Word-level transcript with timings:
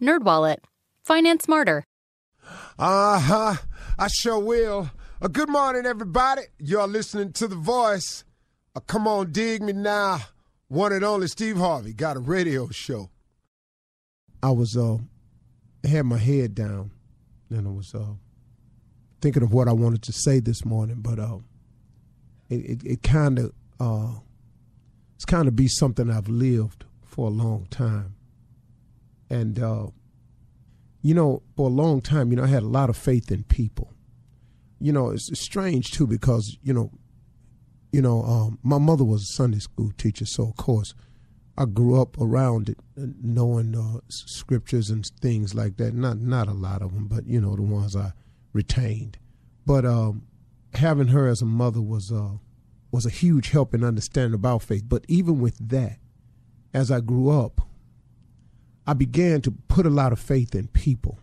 NerdWallet. 0.00 0.58
Finance 1.04 1.44
smarter. 1.44 1.84
Uh-huh. 2.78 3.54
I 3.98 4.08
sure 4.08 4.38
will. 4.38 4.90
Uh, 5.22 5.28
good 5.28 5.48
morning, 5.48 5.86
everybody. 5.86 6.42
You're 6.58 6.86
listening 6.86 7.32
to 7.34 7.46
The 7.46 7.56
Voice. 7.56 8.24
Uh, 8.74 8.80
come 8.80 9.06
on, 9.06 9.32
dig 9.32 9.62
me 9.62 9.72
now. 9.72 10.20
One 10.68 10.92
and 10.92 11.04
only 11.04 11.26
Steve 11.26 11.56
Harvey 11.56 11.92
got 11.92 12.16
a 12.16 12.20
radio 12.20 12.68
show. 12.70 13.10
I 14.42 14.50
was, 14.50 14.76
uh, 14.76 14.98
had 15.86 16.06
my 16.06 16.18
head 16.18 16.54
down, 16.54 16.92
and 17.50 17.66
I 17.66 17.70
was, 17.70 17.94
uh, 17.94 18.14
thinking 19.20 19.42
of 19.42 19.52
what 19.52 19.68
I 19.68 19.72
wanted 19.72 20.02
to 20.02 20.12
say 20.12 20.40
this 20.40 20.64
morning, 20.64 21.00
but, 21.00 21.18
uh, 21.18 21.38
it, 22.48 22.54
it, 22.54 22.84
it 22.84 23.02
kind 23.02 23.38
of, 23.38 23.52
uh, 23.78 24.20
it's 25.16 25.24
kind 25.26 25.48
of 25.48 25.56
be 25.56 25.68
something 25.68 26.10
I've 26.10 26.28
lived 26.28 26.84
for 27.02 27.26
a 27.26 27.30
long 27.30 27.66
time. 27.70 28.14
And, 29.30 29.58
uh, 29.58 29.86
you 31.02 31.14
know, 31.14 31.42
for 31.56 31.68
a 31.68 31.72
long 31.72 32.00
time, 32.00 32.30
you 32.30 32.36
know, 32.36 32.44
I 32.44 32.48
had 32.48 32.62
a 32.62 32.68
lot 32.68 32.90
of 32.90 32.96
faith 32.96 33.30
in 33.30 33.44
people. 33.44 33.92
You 34.80 34.92
know, 34.92 35.10
it's, 35.10 35.30
strange 35.40 35.90
too 35.92 36.06
because, 36.06 36.58
you 36.62 36.72
know, 36.72 36.90
you 37.92 38.02
know, 38.02 38.22
um, 38.24 38.58
my 38.62 38.78
mother 38.78 39.04
was 39.04 39.22
a 39.22 39.32
Sunday 39.34 39.58
school 39.58 39.92
teacher, 39.96 40.24
so 40.24 40.44
of 40.44 40.56
course 40.56 40.94
I 41.60 41.66
grew 41.66 42.00
up 42.00 42.18
around 42.18 42.70
it, 42.70 42.78
uh, 42.98 43.06
knowing 43.20 43.76
uh, 43.76 44.00
scriptures 44.08 44.88
and 44.88 45.04
things 45.20 45.54
like 45.54 45.76
that. 45.76 45.92
Not 45.92 46.18
not 46.18 46.48
a 46.48 46.52
lot 46.52 46.82
of 46.82 46.94
them, 46.94 47.06
but 47.08 47.26
you 47.26 47.40
know 47.40 47.54
the 47.56 47.62
ones 47.62 47.96
I 47.96 48.12
retained. 48.52 49.18
But 49.66 49.84
um, 49.84 50.22
having 50.74 51.08
her 51.08 51.28
as 51.28 51.42
a 51.42 51.46
mother 51.46 51.82
was 51.82 52.10
uh, 52.10 52.38
was 52.90 53.04
a 53.04 53.10
huge 53.10 53.50
help 53.50 53.74
in 53.74 53.84
understanding 53.84 54.34
about 54.34 54.62
faith. 54.62 54.84
But 54.88 55.04
even 55.08 55.40
with 55.40 55.68
that, 55.68 55.98
as 56.72 56.90
I 56.90 57.00
grew 57.00 57.30
up, 57.30 57.60
I 58.86 58.94
began 58.94 59.40
to 59.42 59.50
put 59.50 59.86
a 59.86 59.90
lot 59.90 60.12
of 60.12 60.18
faith 60.18 60.54
in 60.54 60.68
people. 60.68 61.18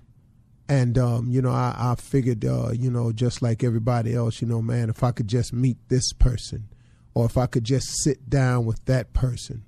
And, 0.69 0.97
um, 0.97 1.29
you 1.29 1.41
know, 1.41 1.51
I, 1.51 1.73
I 1.78 1.95
figured, 1.95 2.44
uh, 2.44 2.72
you 2.73 2.91
know, 2.91 3.12
just 3.12 3.41
like 3.41 3.63
everybody 3.63 4.13
else, 4.13 4.41
you 4.41 4.47
know, 4.47 4.62
man, 4.62 4.90
if 4.90 5.03
I 5.03 5.12
could 5.12 5.28
just 5.28 5.53
meet 5.53 5.78
this 5.88 6.12
person, 6.13 6.68
or 7.13 7.25
if 7.25 7.38
I 7.38 7.45
could 7.45 7.63
just 7.63 7.88
sit 8.03 8.29
down 8.29 8.66
with 8.66 8.84
that 8.85 9.13
person, 9.13 9.63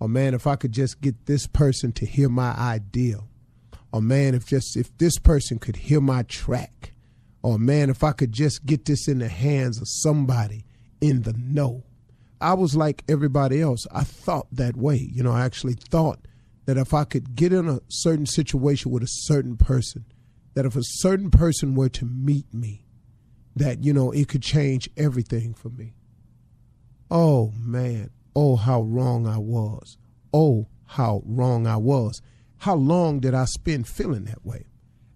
or 0.00 0.08
man, 0.08 0.34
if 0.34 0.46
I 0.46 0.56
could 0.56 0.72
just 0.72 1.00
get 1.00 1.26
this 1.26 1.46
person 1.46 1.92
to 1.92 2.06
hear 2.06 2.28
my 2.28 2.52
idea, 2.52 3.20
or 3.92 4.02
man, 4.02 4.34
if 4.34 4.46
just 4.46 4.76
if 4.76 4.96
this 4.98 5.18
person 5.18 5.58
could 5.58 5.76
hear 5.76 6.00
my 6.00 6.24
track, 6.24 6.92
or 7.42 7.58
man, 7.58 7.90
if 7.90 8.02
I 8.02 8.12
could 8.12 8.32
just 8.32 8.66
get 8.66 8.84
this 8.84 9.08
in 9.08 9.18
the 9.18 9.28
hands 9.28 9.80
of 9.80 9.88
somebody 9.88 10.64
in 11.00 11.22
the 11.22 11.32
know. 11.32 11.84
I 12.40 12.54
was 12.54 12.74
like 12.74 13.04
everybody 13.08 13.60
else. 13.60 13.86
I 13.92 14.04
thought 14.04 14.46
that 14.52 14.76
way. 14.76 14.96
You 14.96 15.22
know, 15.22 15.32
I 15.32 15.44
actually 15.44 15.74
thought 15.74 16.20
that 16.70 16.76
if 16.76 16.94
I 16.94 17.02
could 17.02 17.34
get 17.34 17.52
in 17.52 17.68
a 17.68 17.80
certain 17.88 18.26
situation 18.26 18.92
with 18.92 19.02
a 19.02 19.08
certain 19.08 19.56
person, 19.56 20.04
that 20.54 20.64
if 20.64 20.76
a 20.76 20.84
certain 20.84 21.28
person 21.28 21.74
were 21.74 21.88
to 21.88 22.04
meet 22.04 22.54
me, 22.54 22.86
that, 23.56 23.82
you 23.82 23.92
know, 23.92 24.12
it 24.12 24.28
could 24.28 24.42
change 24.42 24.88
everything 24.96 25.52
for 25.52 25.68
me. 25.68 25.94
Oh, 27.10 27.52
man. 27.58 28.10
Oh, 28.36 28.54
how 28.54 28.82
wrong 28.82 29.26
I 29.26 29.38
was. 29.38 29.98
Oh, 30.32 30.68
how 30.86 31.22
wrong 31.26 31.66
I 31.66 31.76
was. 31.76 32.22
How 32.58 32.76
long 32.76 33.18
did 33.18 33.34
I 33.34 33.46
spend 33.46 33.88
feeling 33.88 34.26
that 34.26 34.46
way? 34.46 34.66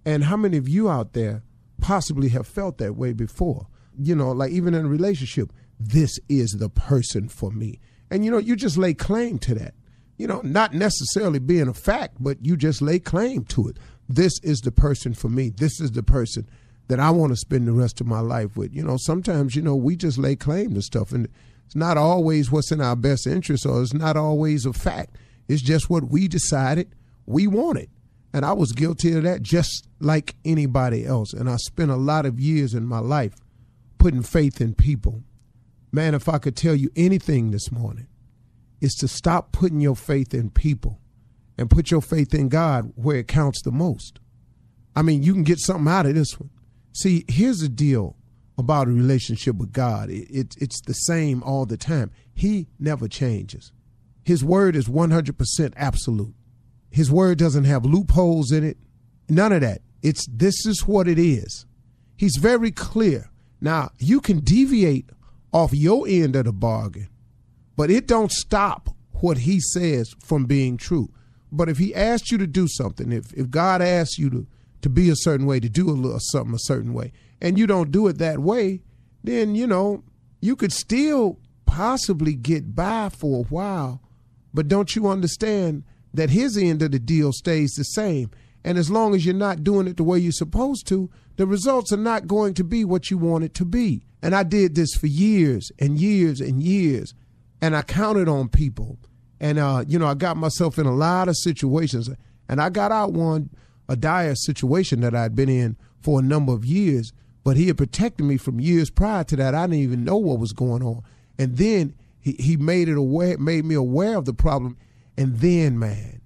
And 0.04 0.24
how 0.24 0.36
many 0.36 0.56
of 0.56 0.68
you 0.68 0.90
out 0.90 1.12
there 1.12 1.44
possibly 1.80 2.30
have 2.30 2.48
felt 2.48 2.78
that 2.78 2.96
way 2.96 3.12
before? 3.12 3.68
You 3.96 4.16
know, 4.16 4.32
like 4.32 4.50
even 4.50 4.74
in 4.74 4.86
a 4.86 4.88
relationship, 4.88 5.52
this 5.78 6.18
is 6.28 6.56
the 6.58 6.68
person 6.68 7.28
for 7.28 7.52
me. 7.52 7.78
And, 8.10 8.24
you 8.24 8.32
know, 8.32 8.38
you 8.38 8.56
just 8.56 8.76
lay 8.76 8.92
claim 8.92 9.38
to 9.38 9.54
that 9.54 9.74
you 10.16 10.26
know, 10.26 10.40
not 10.42 10.72
necessarily 10.74 11.38
being 11.38 11.68
a 11.68 11.74
fact, 11.74 12.16
but 12.20 12.44
you 12.44 12.56
just 12.56 12.80
lay 12.80 12.98
claim 12.98 13.44
to 13.44 13.68
it. 13.68 13.78
This 14.08 14.32
is 14.42 14.60
the 14.60 14.72
person 14.72 15.14
for 15.14 15.28
me. 15.28 15.50
This 15.50 15.80
is 15.80 15.92
the 15.92 16.02
person 16.02 16.48
that 16.88 17.00
I 17.00 17.10
want 17.10 17.32
to 17.32 17.36
spend 17.36 17.66
the 17.66 17.72
rest 17.72 18.00
of 18.00 18.06
my 18.06 18.20
life 18.20 18.56
with. 18.56 18.74
You 18.74 18.84
know, 18.84 18.96
sometimes, 18.98 19.56
you 19.56 19.62
know, 19.62 19.74
we 19.74 19.96
just 19.96 20.18
lay 20.18 20.36
claim 20.36 20.74
to 20.74 20.82
stuff 20.82 21.12
and 21.12 21.28
it's 21.64 21.74
not 21.74 21.96
always 21.96 22.52
what's 22.52 22.70
in 22.70 22.80
our 22.80 22.96
best 22.96 23.26
interest 23.26 23.64
or 23.64 23.80
it's 23.82 23.94
not 23.94 24.16
always 24.16 24.66
a 24.66 24.72
fact. 24.72 25.16
It's 25.48 25.62
just 25.62 25.88
what 25.88 26.04
we 26.04 26.28
decided 26.28 26.94
we 27.26 27.46
wanted. 27.46 27.90
And 28.32 28.44
I 28.44 28.52
was 28.52 28.72
guilty 28.72 29.12
of 29.16 29.22
that 29.22 29.42
just 29.42 29.88
like 30.00 30.34
anybody 30.44 31.06
else. 31.06 31.32
And 31.32 31.48
I 31.48 31.56
spent 31.56 31.90
a 31.90 31.96
lot 31.96 32.26
of 32.26 32.40
years 32.40 32.74
in 32.74 32.84
my 32.84 32.98
life 32.98 33.34
putting 33.98 34.22
faith 34.22 34.60
in 34.60 34.74
people. 34.74 35.22
Man, 35.92 36.14
if 36.14 36.28
I 36.28 36.38
could 36.38 36.56
tell 36.56 36.74
you 36.74 36.90
anything 36.96 37.52
this 37.52 37.70
morning, 37.70 38.08
is 38.84 38.94
to 38.96 39.08
stop 39.08 39.50
putting 39.50 39.80
your 39.80 39.96
faith 39.96 40.34
in 40.34 40.50
people 40.50 41.00
and 41.56 41.70
put 41.70 41.90
your 41.90 42.02
faith 42.02 42.34
in 42.34 42.50
God 42.50 42.92
where 42.96 43.16
it 43.16 43.28
counts 43.28 43.62
the 43.62 43.72
most. 43.72 44.20
I 44.94 45.00
mean, 45.02 45.22
you 45.22 45.32
can 45.32 45.42
get 45.42 45.58
something 45.58 45.90
out 45.90 46.06
of 46.06 46.14
this 46.14 46.38
one. 46.38 46.50
See, 46.92 47.24
here's 47.26 47.60
the 47.60 47.68
deal 47.68 48.16
about 48.58 48.86
a 48.86 48.92
relationship 48.92 49.56
with 49.56 49.72
God 49.72 50.10
it, 50.10 50.28
it, 50.30 50.54
it's 50.60 50.80
the 50.82 50.92
same 50.92 51.42
all 51.42 51.64
the 51.64 51.78
time. 51.78 52.12
He 52.32 52.68
never 52.78 53.08
changes. 53.08 53.72
His 54.22 54.44
word 54.44 54.76
is 54.76 54.86
100% 54.86 55.72
absolute. 55.76 56.34
His 56.90 57.10
word 57.10 57.38
doesn't 57.38 57.64
have 57.64 57.84
loopholes 57.84 58.52
in 58.52 58.64
it, 58.64 58.76
none 59.28 59.52
of 59.52 59.62
that. 59.62 59.80
It's 60.02 60.26
this 60.30 60.66
is 60.66 60.86
what 60.86 61.08
it 61.08 61.18
is. 61.18 61.64
He's 62.16 62.36
very 62.36 62.70
clear. 62.70 63.30
Now, 63.60 63.90
you 63.98 64.20
can 64.20 64.40
deviate 64.40 65.08
off 65.52 65.72
your 65.72 66.06
end 66.06 66.36
of 66.36 66.44
the 66.44 66.52
bargain, 66.52 67.08
but 67.76 67.90
it 67.90 68.06
don't 68.06 68.32
stop 68.32 68.90
what 69.20 69.38
he 69.38 69.60
says 69.60 70.14
from 70.20 70.44
being 70.44 70.76
true. 70.76 71.10
But 71.50 71.68
if 71.68 71.78
he 71.78 71.94
asks 71.94 72.32
you 72.32 72.38
to 72.38 72.46
do 72.46 72.66
something, 72.68 73.12
if, 73.12 73.32
if 73.34 73.48
God 73.50 73.80
asks 73.80 74.18
you 74.18 74.28
to, 74.30 74.46
to 74.82 74.88
be 74.88 75.08
a 75.08 75.16
certain 75.16 75.46
way, 75.46 75.60
to 75.60 75.68
do 75.68 75.88
a 75.88 75.92
little 75.92 76.18
something 76.20 76.54
a 76.54 76.58
certain 76.58 76.92
way, 76.92 77.12
and 77.40 77.58
you 77.58 77.66
don't 77.66 77.92
do 77.92 78.08
it 78.08 78.18
that 78.18 78.40
way, 78.40 78.82
then, 79.22 79.54
you 79.54 79.66
know, 79.66 80.02
you 80.40 80.56
could 80.56 80.72
still 80.72 81.38
possibly 81.64 82.34
get 82.34 82.74
by 82.74 83.08
for 83.08 83.40
a 83.40 83.48
while. 83.48 84.02
But 84.52 84.68
don't 84.68 84.94
you 84.94 85.08
understand 85.08 85.84
that 86.12 86.30
his 86.30 86.56
end 86.56 86.82
of 86.82 86.92
the 86.92 86.98
deal 86.98 87.32
stays 87.32 87.74
the 87.74 87.84
same? 87.84 88.30
And 88.64 88.78
as 88.78 88.90
long 88.90 89.14
as 89.14 89.24
you're 89.24 89.34
not 89.34 89.64
doing 89.64 89.86
it 89.86 89.96
the 89.96 90.04
way 90.04 90.18
you're 90.18 90.32
supposed 90.32 90.86
to, 90.88 91.10
the 91.36 91.46
results 91.46 91.92
are 91.92 91.98
not 91.98 92.26
going 92.26 92.54
to 92.54 92.64
be 92.64 92.84
what 92.84 93.10
you 93.10 93.18
want 93.18 93.44
it 93.44 93.54
to 93.54 93.64
be. 93.64 94.04
And 94.22 94.34
I 94.34 94.42
did 94.42 94.74
this 94.74 94.94
for 94.94 95.06
years 95.06 95.70
and 95.78 95.98
years 95.98 96.40
and 96.40 96.62
years. 96.62 97.14
And 97.64 97.74
I 97.74 97.80
counted 97.80 98.28
on 98.28 98.50
people. 98.50 98.98
And, 99.40 99.58
uh, 99.58 99.86
you 99.88 99.98
know, 99.98 100.06
I 100.06 100.12
got 100.12 100.36
myself 100.36 100.78
in 100.78 100.84
a 100.84 100.94
lot 100.94 101.28
of 101.28 101.36
situations. 101.38 102.10
And 102.46 102.60
I 102.60 102.68
got 102.68 102.92
out 102.92 103.14
one, 103.14 103.48
a 103.88 103.96
dire 103.96 104.34
situation 104.34 105.00
that 105.00 105.14
I'd 105.14 105.34
been 105.34 105.48
in 105.48 105.78
for 105.98 106.18
a 106.18 106.22
number 106.22 106.52
of 106.52 106.66
years. 106.66 107.14
But 107.42 107.56
he 107.56 107.68
had 107.68 107.78
protected 107.78 108.26
me 108.26 108.36
from 108.36 108.60
years 108.60 108.90
prior 108.90 109.24
to 109.24 109.36
that. 109.36 109.54
I 109.54 109.62
didn't 109.62 109.78
even 109.78 110.04
know 110.04 110.18
what 110.18 110.40
was 110.40 110.52
going 110.52 110.82
on. 110.82 111.04
And 111.38 111.56
then 111.56 111.94
he, 112.20 112.32
he 112.32 112.58
made 112.58 112.90
it 112.90 112.98
aware, 112.98 113.38
made 113.38 113.64
me 113.64 113.74
aware 113.74 114.18
of 114.18 114.26
the 114.26 114.34
problem. 114.34 114.76
And 115.16 115.38
then, 115.38 115.78
man, 115.78 116.20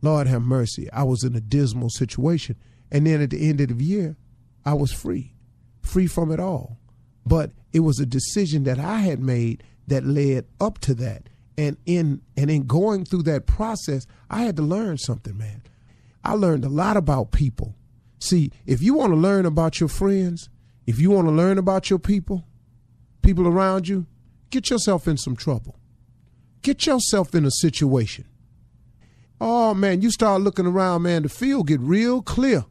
Lord 0.00 0.28
have 0.28 0.42
mercy, 0.42 0.88
I 0.92 1.02
was 1.02 1.24
in 1.24 1.34
a 1.34 1.40
dismal 1.40 1.90
situation. 1.90 2.54
And 2.92 3.04
then 3.04 3.20
at 3.20 3.30
the 3.30 3.48
end 3.48 3.60
of 3.60 3.76
the 3.76 3.84
year, 3.84 4.16
I 4.64 4.74
was 4.74 4.92
free, 4.92 5.34
free 5.82 6.06
from 6.06 6.30
it 6.30 6.38
all. 6.38 6.78
But 7.26 7.50
it 7.72 7.80
was 7.80 7.98
a 7.98 8.06
decision 8.06 8.62
that 8.62 8.78
I 8.78 9.00
had 9.00 9.18
made 9.18 9.64
that 9.88 10.04
led 10.04 10.46
up 10.60 10.78
to 10.80 10.94
that. 10.94 11.28
And 11.56 11.76
in 11.86 12.22
and 12.36 12.50
in 12.50 12.66
going 12.66 13.04
through 13.04 13.24
that 13.24 13.46
process, 13.46 14.06
I 14.30 14.42
had 14.42 14.56
to 14.56 14.62
learn 14.62 14.98
something, 14.98 15.36
man. 15.36 15.62
I 16.24 16.34
learned 16.34 16.64
a 16.64 16.68
lot 16.68 16.96
about 16.96 17.32
people. 17.32 17.74
See, 18.20 18.52
if 18.66 18.82
you 18.82 18.94
want 18.94 19.12
to 19.12 19.16
learn 19.16 19.44
about 19.44 19.80
your 19.80 19.88
friends, 19.88 20.48
if 20.86 21.00
you 21.00 21.10
want 21.10 21.26
to 21.26 21.32
learn 21.32 21.58
about 21.58 21.90
your 21.90 21.98
people, 21.98 22.44
people 23.22 23.46
around 23.46 23.88
you, 23.88 24.06
get 24.50 24.70
yourself 24.70 25.08
in 25.08 25.16
some 25.16 25.36
trouble. 25.36 25.78
Get 26.62 26.86
yourself 26.86 27.34
in 27.34 27.44
a 27.44 27.50
situation 27.50 28.24
Oh 29.40 29.72
man, 29.72 30.02
you 30.02 30.10
start 30.10 30.42
looking 30.42 30.66
around, 30.66 31.02
man, 31.02 31.22
the 31.22 31.28
field 31.28 31.68
get 31.68 31.80
real 31.80 32.22
clear 32.22 32.64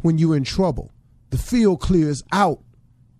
when 0.00 0.18
you're 0.18 0.36
in 0.36 0.44
trouble. 0.44 0.92
The 1.30 1.38
field 1.38 1.80
clears 1.80 2.22
out 2.30 2.60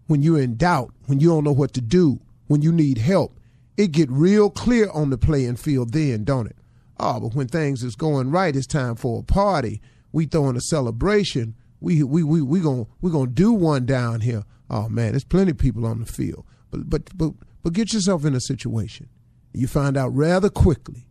when 0.07 0.23
you're 0.23 0.41
in 0.41 0.57
doubt, 0.57 0.93
when 1.07 1.19
you 1.19 1.29
don't 1.29 1.43
know 1.43 1.53
what 1.53 1.73
to 1.75 1.81
do, 1.81 2.21
when 2.47 2.63
you 2.63 2.73
need 2.73 2.99
help. 2.99 3.39
It 3.77 3.93
get 3.93 4.11
real 4.11 4.51
clear 4.51 4.89
on 4.91 5.11
the 5.11 5.19
playing 5.19 5.57
field 5.57 5.93
then, 5.93 6.25
don't 6.25 6.47
it? 6.47 6.57
Oh, 6.99 7.21
but 7.21 7.35
when 7.35 7.49
things 7.49 7.83
is 7.83 7.97
going 7.97 8.31
right, 8.31 8.55
it's 8.55 8.67
time 8.67 8.95
for 8.95 9.21
a 9.21 9.23
party. 9.25 9.81
We 10.13 10.27
throwing 10.27 10.57
a 10.57 10.61
celebration. 10.61 11.57
We 11.81 12.03
we 12.03 12.23
we 12.23 12.41
we 12.41 12.61
gonna 12.61 12.87
we 13.01 13.11
gonna 13.11 13.31
do 13.31 13.53
one 13.53 13.85
down 13.85 14.21
here. 14.21 14.45
Oh 14.71 14.89
man, 14.89 15.11
there's 15.13 15.25
plenty 15.25 15.51
of 15.51 15.59
people 15.59 15.87
on 15.87 16.01
the 16.01 16.07
field. 16.07 16.45
But 16.71 16.89
but 16.89 17.11
but 17.17 17.33
but 17.63 17.73
get 17.73 17.93
yourself 17.93 18.25
in 18.25 18.35
a 18.35 18.41
situation. 18.41 19.09
You 19.53 19.67
find 19.67 19.97
out 19.97 20.15
rather 20.15 20.51
quickly 20.51 21.09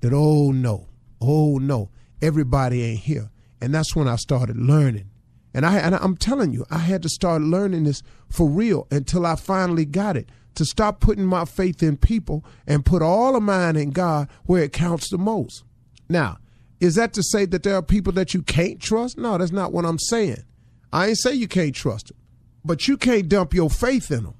that 0.00 0.12
oh 0.14 0.52
no, 0.52 0.88
oh 1.20 1.58
no, 1.58 1.90
everybody 2.22 2.82
ain't 2.82 3.00
here. 3.00 3.30
And 3.60 3.74
that's 3.74 3.94
when 3.94 4.08
I 4.08 4.16
started 4.16 4.56
learning. 4.56 5.10
And 5.54 5.64
I 5.64 5.78
and 5.78 5.94
I'm 5.94 6.16
telling 6.16 6.52
you, 6.52 6.66
I 6.70 6.78
had 6.78 7.02
to 7.02 7.08
start 7.08 7.42
learning 7.42 7.84
this 7.84 8.02
for 8.28 8.48
real 8.48 8.86
until 8.90 9.24
I 9.24 9.36
finally 9.36 9.84
got 9.84 10.16
it. 10.16 10.28
To 10.56 10.64
stop 10.64 11.00
putting 11.00 11.26
my 11.26 11.44
faith 11.44 11.82
in 11.82 11.98
people 11.98 12.44
and 12.66 12.84
put 12.84 13.02
all 13.02 13.36
of 13.36 13.42
mine 13.42 13.76
in 13.76 13.90
God 13.90 14.28
where 14.44 14.62
it 14.62 14.72
counts 14.72 15.10
the 15.10 15.18
most. 15.18 15.64
Now, 16.08 16.38
is 16.80 16.94
that 16.94 17.12
to 17.14 17.22
say 17.22 17.44
that 17.46 17.62
there 17.62 17.76
are 17.76 17.82
people 17.82 18.12
that 18.14 18.34
you 18.34 18.42
can't 18.42 18.80
trust? 18.80 19.18
No, 19.18 19.38
that's 19.38 19.52
not 19.52 19.72
what 19.72 19.84
I'm 19.84 19.98
saying. 19.98 20.44
I 20.92 21.08
ain't 21.08 21.18
say 21.18 21.34
you 21.34 21.48
can't 21.48 21.74
trust 21.74 22.08
them, 22.08 22.16
but 22.64 22.88
you 22.88 22.96
can't 22.96 23.28
dump 23.28 23.54
your 23.54 23.70
faith 23.70 24.10
in 24.10 24.24
them. 24.24 24.34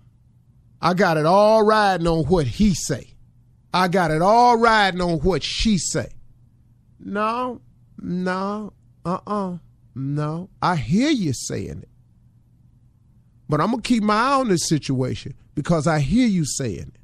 I 0.80 0.94
got 0.94 1.16
it 1.16 1.26
all 1.26 1.62
riding 1.64 2.06
on 2.06 2.24
what 2.24 2.46
he 2.46 2.74
say. 2.74 3.14
I 3.72 3.88
got 3.88 4.10
it 4.10 4.22
all 4.22 4.56
riding 4.56 5.00
on 5.00 5.18
what 5.18 5.42
she 5.42 5.78
say. 5.78 6.12
No, 6.98 7.60
no, 7.98 8.72
uh 9.04 9.18
uh-uh, 9.26 9.52
uh, 9.52 9.58
no. 9.94 10.48
I 10.62 10.76
hear 10.76 11.10
you 11.10 11.32
saying 11.32 11.82
it. 11.82 11.88
But 13.48 13.60
I'm 13.60 13.70
going 13.70 13.82
to 13.82 13.88
keep 13.88 14.02
my 14.02 14.14
eye 14.14 14.40
on 14.40 14.48
this 14.48 14.66
situation 14.68 15.34
because 15.54 15.86
I 15.86 16.00
hear 16.00 16.26
you 16.26 16.44
saying 16.44 16.92
it. 16.94 17.00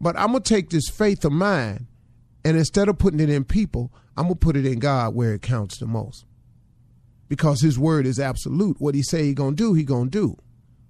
But 0.00 0.16
I'm 0.16 0.30
going 0.30 0.42
to 0.42 0.54
take 0.54 0.70
this 0.70 0.88
faith 0.88 1.24
of 1.24 1.32
mine 1.32 1.88
and 2.44 2.56
instead 2.56 2.88
of 2.88 2.98
putting 2.98 3.20
it 3.20 3.30
in 3.30 3.44
people, 3.44 3.92
I'm 4.16 4.24
going 4.24 4.36
to 4.36 4.46
put 4.46 4.56
it 4.56 4.66
in 4.66 4.78
God 4.78 5.14
where 5.14 5.34
it 5.34 5.42
counts 5.42 5.78
the 5.78 5.86
most. 5.86 6.24
Because 7.28 7.60
his 7.60 7.78
word 7.78 8.06
is 8.06 8.20
absolute. 8.20 8.80
What 8.80 8.94
he 8.94 9.02
say 9.02 9.24
he 9.24 9.34
going 9.34 9.56
to 9.56 9.62
do, 9.62 9.74
he 9.74 9.84
going 9.84 10.10
to 10.10 10.18
do. 10.18 10.36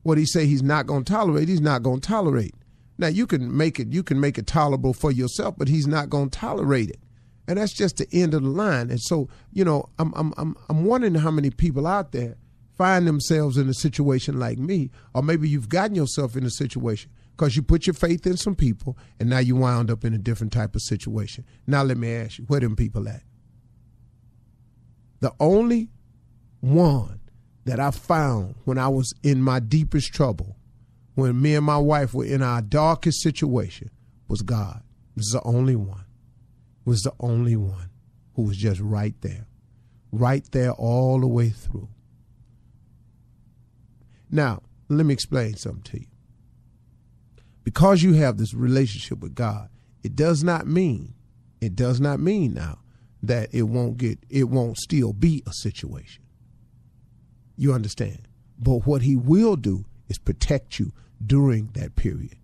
What 0.02 0.18
he 0.18 0.26
say 0.26 0.46
he's 0.46 0.62
not 0.62 0.86
going 0.86 1.04
to 1.04 1.12
tolerate, 1.12 1.48
he's 1.48 1.60
not 1.60 1.82
going 1.82 2.00
to 2.00 2.08
tolerate. 2.08 2.54
Now 2.98 3.08
you 3.08 3.26
can 3.26 3.56
make 3.56 3.80
it 3.80 3.92
you 3.92 4.02
can 4.02 4.20
make 4.20 4.38
it 4.38 4.46
tolerable 4.46 4.92
for 4.92 5.10
yourself, 5.10 5.54
but 5.56 5.68
he's 5.68 5.86
not 5.86 6.10
going 6.10 6.30
to 6.30 6.38
tolerate 6.38 6.90
it 6.90 7.00
and 7.48 7.56
that's 7.56 7.72
just 7.72 7.96
the 7.96 8.06
end 8.12 8.34
of 8.34 8.42
the 8.42 8.48
line. 8.48 8.90
And 8.90 9.00
so, 9.00 9.28
you 9.52 9.64
know, 9.64 9.88
I'm 9.98 10.12
I'm 10.14 10.34
I'm 10.36 10.56
I'm 10.68 10.84
wondering 10.84 11.14
how 11.14 11.30
many 11.30 11.50
people 11.50 11.86
out 11.86 12.12
there 12.12 12.36
find 12.78 13.06
themselves 13.06 13.58
in 13.58 13.68
a 13.68 13.74
situation 13.74 14.38
like 14.38 14.58
me, 14.58 14.90
or 15.14 15.22
maybe 15.22 15.48
you've 15.48 15.68
gotten 15.68 15.96
yourself 15.96 16.36
in 16.36 16.44
a 16.44 16.50
situation 16.50 17.10
because 17.32 17.56
you 17.56 17.62
put 17.62 17.86
your 17.86 17.94
faith 17.94 18.26
in 18.26 18.36
some 18.36 18.54
people, 18.54 18.96
and 19.20 19.28
now 19.28 19.38
you 19.38 19.56
wound 19.56 19.90
up 19.90 20.04
in 20.04 20.14
a 20.14 20.18
different 20.18 20.52
type 20.52 20.74
of 20.74 20.82
situation. 20.82 21.44
Now 21.66 21.82
let 21.82 21.96
me 21.96 22.14
ask 22.14 22.38
you, 22.38 22.44
where 22.44 22.60
them 22.60 22.76
people 22.76 23.08
at? 23.08 23.22
The 25.20 25.32
only 25.38 25.90
one 26.60 27.20
that 27.64 27.78
I 27.78 27.90
found 27.90 28.54
when 28.64 28.78
I 28.78 28.88
was 28.88 29.12
in 29.22 29.42
my 29.42 29.60
deepest 29.60 30.14
trouble, 30.14 30.56
when 31.14 31.40
me 31.40 31.54
and 31.54 31.66
my 31.66 31.78
wife 31.78 32.14
were 32.14 32.24
in 32.24 32.42
our 32.42 32.62
darkest 32.62 33.20
situation, 33.20 33.90
was 34.28 34.42
God. 34.42 34.82
This 35.16 35.26
is 35.26 35.32
the 35.32 35.42
only 35.42 35.76
one 35.76 36.04
was 36.88 37.02
the 37.02 37.12
only 37.20 37.54
one 37.54 37.90
who 38.34 38.42
was 38.42 38.56
just 38.56 38.80
right 38.80 39.14
there, 39.20 39.46
right 40.10 40.50
there 40.52 40.72
all 40.72 41.20
the 41.20 41.26
way 41.26 41.50
through. 41.50 41.88
Now, 44.30 44.62
let 44.88 45.06
me 45.06 45.14
explain 45.14 45.56
something 45.56 45.82
to 45.84 46.00
you. 46.00 46.06
Because 47.64 48.02
you 48.02 48.14
have 48.14 48.38
this 48.38 48.54
relationship 48.54 49.20
with 49.20 49.34
God, 49.34 49.68
it 50.02 50.16
does 50.16 50.42
not 50.42 50.66
mean, 50.66 51.14
it 51.60 51.76
does 51.76 52.00
not 52.00 52.20
mean 52.20 52.54
now 52.54 52.78
that 53.22 53.52
it 53.52 53.64
won't 53.64 53.98
get, 53.98 54.18
it 54.30 54.44
won't 54.44 54.78
still 54.78 55.12
be 55.12 55.42
a 55.46 55.52
situation. 55.52 56.22
You 57.56 57.74
understand? 57.74 58.28
But 58.58 58.86
what 58.86 59.02
he 59.02 59.16
will 59.16 59.56
do 59.56 59.84
is 60.08 60.18
protect 60.18 60.78
you 60.78 60.92
during 61.24 61.68
that 61.74 61.96
period. 61.96 62.36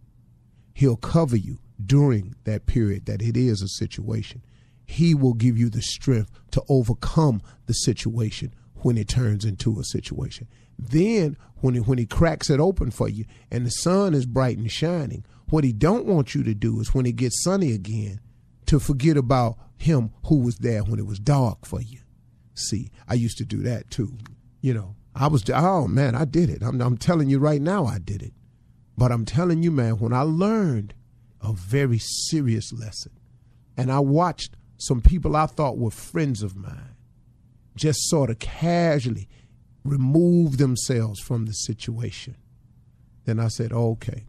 He'll 0.75 0.97
cover 0.97 1.37
you 1.37 1.59
during 1.85 2.35
that 2.45 2.67
period 2.67 3.07
that 3.07 3.23
it 3.23 3.37
is 3.37 3.63
a 3.63 3.69
situation. 3.69 4.43
He 4.87 5.15
will 5.15 5.35
give 5.35 5.57
you 5.57 5.71
the 5.71 5.83
strength 5.83 6.31
to 6.51 6.63
overcome 6.69 7.41
the 7.67 7.73
situation 7.73 8.55
when 8.83 8.99
it 8.99 9.09
turns 9.09 9.45
into 9.45 9.79
a 9.81 9.85
situation. 9.85 10.49
Then 10.79 11.37
when 11.57 11.75
he, 11.75 11.81
when 11.81 11.99
he 11.99 12.07
cracks 12.07 12.51
it 12.51 12.61
open 12.61 12.91
for 12.91 13.09
you 13.09 13.25
and 13.51 13.65
the 13.65 13.71
sun 13.71 14.15
is 14.15 14.27
bright 14.27 14.59
and 14.59 14.71
shining, 14.71 15.25
what 15.49 15.65
he 15.65 15.73
don't 15.73 16.07
want 16.07 16.35
you 16.35 16.43
to 16.45 16.55
do 16.55 16.81
is 16.81 16.95
when 16.95 17.07
it 17.07 17.17
gets 17.17 17.43
sunny 17.43 17.73
again 17.73 18.21
to 18.67 18.81
forget 18.81 19.17
about 19.17 19.57
him 19.77 20.11
who 20.27 20.39
was 20.39 20.57
there 20.57 20.83
when 20.83 20.99
it 20.99 21.07
was 21.07 21.19
dark 21.19 21.67
for 21.67 21.81
you. 21.81 22.01
See, 22.55 22.91
I 23.09 23.15
used 23.15 23.39
to 23.39 23.45
do 23.45 23.63
that 23.63 23.91
too. 23.91 24.17
You 24.61 24.75
know, 24.75 24.97
I 25.15 25.29
was 25.29 25.45
oh 25.51 25.87
man, 25.89 26.15
I 26.15 26.25
did 26.25 26.51
it. 26.51 26.63
I'm, 26.63 26.81
I'm 26.81 26.97
telling 26.97 27.29
you 27.29 27.39
right 27.39 27.61
now, 27.61 27.85
I 27.85 27.99
did 27.99 28.23
it. 28.23 28.33
But 28.97 29.13
I'm 29.13 29.25
telling 29.25 29.63
you, 29.63 29.71
man, 29.71 29.99
when 29.99 30.13
I 30.13 30.23
learned 30.23 30.95
a 31.45 31.53
very 31.53 31.99
serious 31.99 32.73
lesson. 32.73 33.13
And 33.77 33.93
I 33.93 34.01
watched 34.01 34.57
some 34.79 35.01
people 35.01 35.37
I 35.37 35.47
thought 35.47 35.79
were 35.79 35.91
friends 35.91 36.43
of 36.43 36.57
mine 36.57 36.97
just 37.77 38.09
sort 38.09 38.31
of 38.31 38.39
casually 38.39 39.29
remove 39.85 40.57
themselves 40.57 41.21
from 41.21 41.47
the 41.47 41.53
situation. 41.53 42.37
Then 43.25 43.39
I 43.39 43.49
said, 43.49 43.73
okay. 43.73 44.25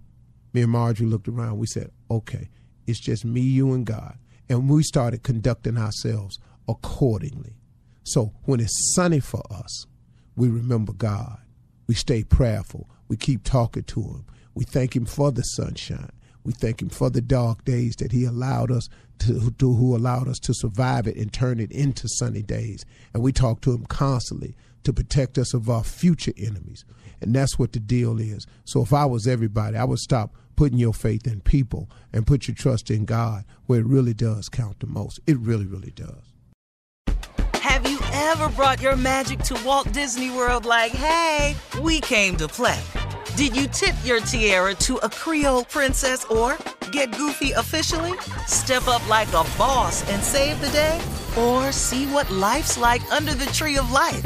Me 0.54 0.62
and 0.62 0.72
Marjorie 0.72 1.08
looked 1.08 1.28
around. 1.28 1.58
We 1.58 1.68
said, 1.68 1.92
okay, 2.10 2.50
it's 2.86 3.00
just 3.00 3.26
me, 3.26 3.42
you, 3.42 3.74
and 3.74 3.86
God. 3.86 4.18
And 4.48 4.70
we 4.70 4.84
started 4.84 5.24
conducting 5.24 5.78
ourselves 5.78 6.40
accordingly. 6.68 7.56
So 8.04 8.34
when 8.44 8.60
it's 8.60 8.94
sunny 8.96 9.20
for 9.20 9.42
us, 9.52 9.86
we 10.36 10.50
remember 10.50 10.94
God. 10.94 11.40
We 11.88 11.96
stay 11.96 12.24
prayerful. 12.24 12.90
We 13.08 13.18
keep 13.18 13.44
talking 13.44 13.84
to 13.84 14.02
Him. 14.02 14.26
We 14.54 14.66
thank 14.66 14.96
Him 14.96 15.06
for 15.06 15.32
the 15.32 15.42
sunshine. 15.42 16.12
We 16.44 16.54
thank 16.54 16.82
Him 16.82 16.90
for 16.90 17.10
the 17.10 17.22
dark 17.22 17.66
days 17.66 17.96
that 17.98 18.12
He 18.12 18.26
allowed 18.26 18.72
us 18.72 18.88
to, 19.20 19.52
to, 19.52 19.74
who 19.74 19.96
allowed 19.96 20.28
us 20.28 20.40
to 20.40 20.54
survive 20.54 21.08
it 21.08 21.16
and 21.16 21.32
turn 21.32 21.60
it 21.60 21.72
into 21.72 22.08
sunny 22.08 22.42
days. 22.42 22.86
And 23.14 23.24
we 23.24 23.32
talk 23.32 23.62
to 23.62 23.74
Him 23.74 23.86
constantly 23.86 24.56
to 24.86 24.94
protect 24.94 25.38
us 25.38 25.54
of 25.54 25.70
our 25.70 25.84
future 25.84 26.34
enemies. 26.38 26.86
And 27.22 27.34
that's 27.34 27.60
what 27.60 27.74
the 27.74 27.80
deal 27.80 28.20
is. 28.20 28.48
So 28.64 28.82
if 28.82 28.94
I 28.94 29.06
was 29.06 29.28
everybody, 29.28 29.78
I 29.78 29.84
would 29.84 30.00
stop 30.00 30.34
putting 30.56 30.78
your 30.78 30.94
faith 30.94 31.28
in 31.28 31.42
people 31.42 31.90
and 32.14 32.26
put 32.26 32.48
your 32.48 32.56
trust 32.56 32.90
in 32.90 33.06
God 33.06 33.46
where 33.66 33.80
it 33.80 33.86
really 33.86 34.14
does 34.14 34.50
count 34.50 34.80
the 34.80 34.88
most. 34.88 35.20
It 35.28 35.38
really, 35.38 35.66
really 35.66 35.92
does. 35.92 36.34
Have 37.56 37.90
you 37.90 38.00
ever 38.14 38.48
brought 38.50 38.82
your 38.82 38.96
magic 38.96 39.40
to 39.40 39.60
Walt 39.66 39.92
Disney 39.92 40.30
World 40.30 40.66
like, 40.66 40.92
hey, 40.92 41.56
we 41.82 42.00
came 42.00 42.38
to 42.38 42.48
play? 42.48 42.80
Did 43.36 43.56
you 43.56 43.68
tip 43.68 43.96
your 44.06 44.22
tiara 44.22 44.76
to 44.76 44.98
a 44.98 45.10
Creole 45.10 45.66
princess 45.66 46.24
or 46.26 46.58
get 46.92 47.12
goofy 47.18 47.52
officially? 47.52 48.18
Step 48.48 48.88
up 48.88 49.06
like 49.10 49.28
a 49.30 49.44
boss 49.58 50.10
and 50.10 50.24
save 50.24 50.62
the 50.62 50.70
day? 50.70 51.02
Or 51.38 51.72
see 51.74 52.06
what 52.08 52.32
life's 52.32 52.78
like 52.78 53.02
under 53.12 53.34
the 53.34 53.48
tree 53.48 53.78
of 53.78 53.92
life? 53.92 54.26